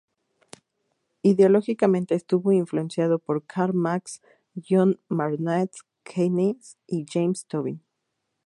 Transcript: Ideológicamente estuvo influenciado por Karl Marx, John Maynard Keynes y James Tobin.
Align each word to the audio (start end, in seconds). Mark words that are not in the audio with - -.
Ideológicamente 1.21 2.15
estuvo 2.15 2.51
influenciado 2.51 3.19
por 3.19 3.45
Karl 3.45 3.75
Marx, 3.75 4.23
John 4.67 4.99
Maynard 5.09 5.69
Keynes 6.03 6.79
y 6.87 7.05
James 7.07 7.45
Tobin. 7.45 7.83